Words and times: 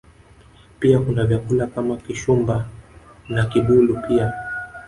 Pia 0.79 0.99
kuna 0.99 1.25
vyakula 1.25 1.67
kama 1.67 1.97
Kishumba 1.97 2.65
na 3.29 3.45
Kibulu 3.45 4.01
pia 4.07 4.33